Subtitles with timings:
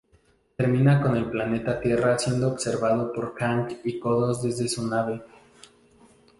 [0.57, 5.21] Termina con el planeta Tierra siendo observado por Kang y Kodos desde su nave.